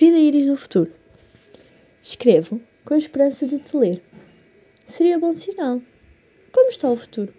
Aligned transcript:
Querida 0.00 0.16
Iris 0.18 0.46
do 0.46 0.56
futuro, 0.56 0.90
escrevo 2.02 2.58
com 2.86 2.94
a 2.94 2.96
esperança 2.96 3.46
de 3.46 3.58
te 3.58 3.76
ler. 3.76 4.02
Seria 4.86 5.18
bom 5.18 5.30
sinal. 5.34 5.82
Como 6.50 6.70
está 6.70 6.88
o 6.88 6.96
futuro? 6.96 7.34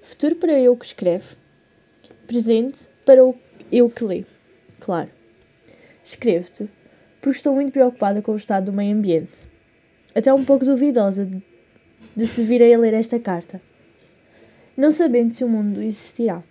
Futuro 0.00 0.36
para 0.36 0.58
eu 0.58 0.74
que 0.74 0.86
escreve, 0.86 1.36
presente 2.26 2.88
para 3.04 3.22
o 3.22 3.34
eu 3.70 3.90
que 3.90 4.02
lê. 4.02 4.24
Claro. 4.78 5.10
Escrevo-te 6.02 6.66
porque 7.20 7.36
estou 7.36 7.54
muito 7.54 7.72
preocupada 7.72 8.22
com 8.22 8.32
o 8.32 8.36
estado 8.36 8.70
do 8.70 8.72
meio 8.72 8.96
ambiente. 8.96 9.46
Até 10.14 10.32
um 10.32 10.46
pouco 10.46 10.64
duvidosa 10.64 11.30
de 12.16 12.26
se 12.26 12.42
virei 12.42 12.72
a 12.72 12.78
ler 12.78 12.94
esta 12.94 13.20
carta. 13.20 13.60
Não 14.74 14.90
sabendo 14.90 15.34
se 15.34 15.44
o 15.44 15.48
mundo 15.50 15.82
existirá. 15.82 16.42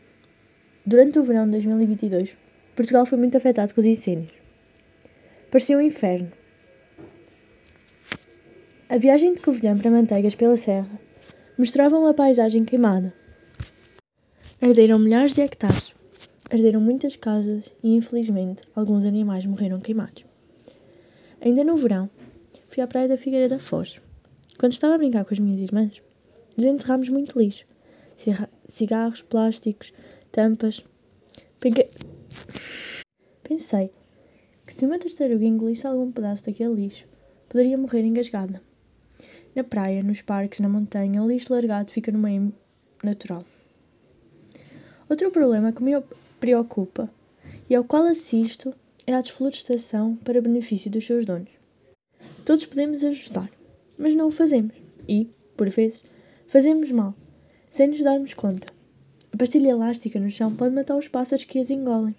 Durante 0.86 1.18
o 1.18 1.24
verão 1.24 1.46
de 1.46 1.54
2022, 1.54 2.38
Portugal 2.76 3.08
foi 3.08 3.18
muito 3.18 3.36
afetado 3.36 3.74
com 3.74 3.82
os 3.82 3.88
incêndios. 3.88 4.49
Parecia 5.52 5.76
um 5.76 5.82
inferno. 5.82 6.32
A 8.88 8.98
viagem 8.98 9.34
de 9.34 9.42
Covilhã 9.42 9.76
para 9.76 9.90
Manteigas 9.90 10.36
pela 10.36 10.56
Serra 10.56 11.00
mostrava 11.58 11.98
uma 11.98 12.14
paisagem 12.14 12.64
queimada. 12.64 13.12
Arderam 14.62 15.00
milhares 15.00 15.34
de 15.34 15.42
hectares, 15.42 15.96
arderam 16.52 16.80
muitas 16.80 17.16
casas 17.16 17.74
e, 17.84 17.96
infelizmente, 17.96 18.62
alguns 18.76 19.06
animais 19.06 19.44
morreram 19.48 19.80
queimados. 19.80 20.24
Ainda 21.42 21.64
no 21.64 21.76
verão, 21.76 22.12
fui 22.68 22.84
à 22.84 22.88
praia 22.88 23.08
da 23.08 23.18
Figueira 23.18 23.50
da 23.50 23.58
Foz. 23.58 24.00
Quando 24.60 24.74
estava 24.74 24.94
a 24.94 24.98
brincar 25.00 25.26
com 25.26 25.34
as 25.34 25.40
minhas 25.40 25.62
irmãs, 25.62 26.00
desenterramos 26.56 27.10
muito 27.10 27.40
lixo. 27.40 27.66
Cigarros, 28.68 29.24
plásticos, 29.24 29.92
tampas. 30.32 30.84
Pensei 33.42 33.92
que 34.70 34.76
se 34.76 34.86
uma 34.86 35.00
tartaruga 35.00 35.46
engolisse 35.46 35.88
algum 35.88 36.12
pedaço 36.12 36.46
daquele 36.46 36.76
lixo, 36.76 37.08
poderia 37.50 37.76
morrer 37.76 38.06
engasgada. 38.06 38.62
Na 39.56 39.64
praia, 39.64 40.04
nos 40.04 40.22
parques, 40.22 40.60
na 40.60 40.70
montanha, 40.70 41.24
o 41.24 41.28
lixo 41.28 41.52
largado 41.52 41.90
fica 41.90 42.12
no 42.12 42.20
meio 42.20 42.54
natural. 43.04 43.44
Outro 45.10 45.32
problema 45.32 45.74
que 45.74 45.84
me 45.84 46.00
preocupa 46.40 47.10
e 47.68 47.74
ao 47.74 47.84
qual 47.84 48.04
assisto 48.04 48.72
é 49.08 49.14
a 49.16 49.22
desflorestação 49.22 50.16
para 50.18 50.40
benefício 50.40 50.92
dos 50.92 51.04
seus 51.04 51.26
donos. 51.26 51.50
Todos 52.46 52.68
podemos 52.68 53.04
ajustar, 53.04 53.50
mas 53.98 54.14
não 54.14 54.28
o 54.28 54.32
fazemos 54.32 54.76
e, 55.08 55.32
por 55.58 55.68
vezes, 55.68 56.04
fazemos 56.46 56.92
mal, 56.92 57.16
sem 57.72 57.88
nos 57.88 58.04
darmos 58.04 58.36
conta. 58.36 58.68
A 59.34 59.38
pastilha 59.38 59.72
elástica 59.72 60.20
no 60.20 60.30
chão 60.30 60.56
pode 60.56 60.76
matar 60.76 60.96
os 60.96 61.08
pássaros 61.08 61.46
que 61.46 61.58
as 61.58 61.72
engolem. 61.72 62.14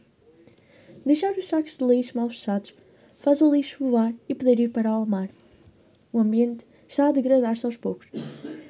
Deixar 1.05 1.33
os 1.33 1.47
sacos 1.47 1.79
de 1.79 1.85
lixo 1.85 2.17
mal 2.17 2.29
fechados 2.29 2.75
faz 3.19 3.41
o 3.41 3.53
lixo 3.53 3.85
voar 3.85 4.15
e 4.29 4.35
poder 4.35 4.61
ir 4.61 4.69
para 4.69 4.97
o 4.99 5.07
mar. 5.07 5.29
O 6.13 6.19
ambiente 6.19 6.67
está 6.89 7.09
a 7.09 7.13
degradar-se 7.13 7.65
aos 7.65 7.77
poucos. 7.77 8.09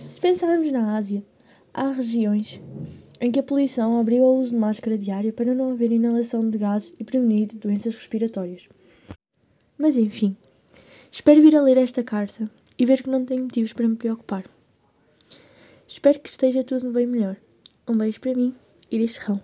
Se 0.09 0.21
pensarmos 0.21 0.71
na 0.71 0.97
Ásia, 0.97 1.25
há 1.73 1.91
regiões 1.91 2.61
em 3.21 3.31
que 3.31 3.39
a 3.39 3.43
poluição 3.43 4.01
obriga 4.01 4.23
ao 4.23 4.37
uso 4.37 4.51
de 4.51 4.57
máscara 4.57 4.97
diária 4.97 5.33
para 5.33 5.55
não 5.55 5.73
haver 5.73 5.93
inalação 5.93 6.49
de 6.49 6.59
gases 6.59 6.93
e 6.99 7.05
prevenir 7.05 7.49
doenças 7.49 7.95
respiratórias. 7.95 8.69
Mas 9.77 9.97
enfim, 9.97 10.37
espero 11.13 11.43
vir 11.43 11.57
a 11.57 11.63
ler 11.63 11.77
esta 11.77 12.03
carta 12.03 12.51
e 12.79 12.87
ver 12.87 13.03
que 13.03 13.11
não 13.11 13.25
tenho 13.25 13.45
motivos 13.45 13.73
para 13.73 13.89
me 13.89 13.97
preocupar. 13.97 14.45
Espero 15.87 16.21
que 16.21 16.31
esteja 16.31 16.65
tudo 16.65 16.93
bem 16.93 17.07
melhor. 17.07 17.37
Um 17.87 17.97
beijo 17.97 18.21
para 18.21 18.35
mim, 18.35 18.55
Iris 18.91 19.15
Serrão. 19.15 19.41